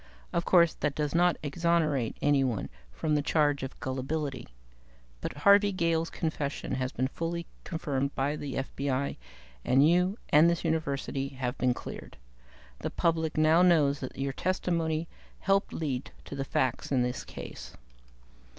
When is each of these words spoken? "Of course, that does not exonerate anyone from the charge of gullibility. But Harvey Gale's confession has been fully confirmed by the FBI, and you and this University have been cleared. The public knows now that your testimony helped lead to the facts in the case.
"Of 0.33 0.45
course, 0.45 0.73
that 0.73 0.95
does 0.95 1.13
not 1.13 1.37
exonerate 1.43 2.17
anyone 2.23 2.69
from 2.91 3.13
the 3.13 3.21
charge 3.21 3.61
of 3.61 3.79
gullibility. 3.79 4.47
But 5.21 5.33
Harvey 5.45 5.71
Gale's 5.71 6.09
confession 6.09 6.73
has 6.73 6.91
been 6.91 7.07
fully 7.07 7.45
confirmed 7.63 8.15
by 8.15 8.35
the 8.35 8.55
FBI, 8.55 9.17
and 9.63 9.87
you 9.87 10.17
and 10.29 10.49
this 10.49 10.65
University 10.65 11.27
have 11.27 11.55
been 11.59 11.75
cleared. 11.75 12.17
The 12.79 12.89
public 12.89 13.37
knows 13.37 14.01
now 14.01 14.07
that 14.07 14.17
your 14.17 14.33
testimony 14.33 15.07
helped 15.41 15.71
lead 15.71 16.09
to 16.25 16.35
the 16.35 16.45
facts 16.45 16.91
in 16.91 17.03
the 17.03 17.13
case. 17.27 17.77